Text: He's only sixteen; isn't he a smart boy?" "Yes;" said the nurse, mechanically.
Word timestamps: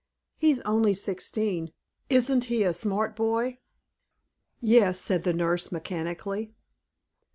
He's 0.35 0.61
only 0.61 0.95
sixteen; 0.95 1.73
isn't 2.09 2.45
he 2.45 2.63
a 2.63 2.73
smart 2.73 3.15
boy?" 3.15 3.59
"Yes;" 4.59 4.99
said 4.99 5.25
the 5.25 5.31
nurse, 5.31 5.71
mechanically. 5.71 6.55